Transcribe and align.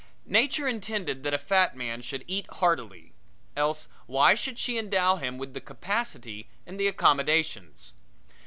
Nature 0.25 0.67
intended 0.67 1.21
that 1.21 1.31
a 1.31 1.37
fat 1.37 1.75
man 1.77 2.01
should 2.01 2.23
eat 2.25 2.47
heartily, 2.53 3.13
else 3.55 3.87
why 4.07 4.33
should 4.33 4.57
she 4.57 4.75
endow 4.79 5.17
him 5.17 5.37
with 5.37 5.53
the 5.53 5.61
capacity 5.61 6.49
and 6.65 6.79
the 6.79 6.87
accommodations. 6.87 7.93